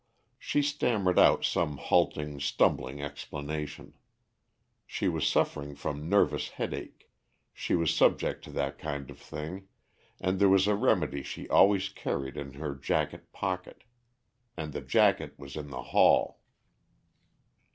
[0.39, 3.93] She stammered out some halting, stumbling explanation.
[4.87, 7.11] She was suffering from nervous headache,
[7.53, 9.67] she was subject to that kind of thing,
[10.19, 13.83] and there was a remedy she always carried in her jacket pocket.
[14.57, 16.39] And the jacket was in the hall.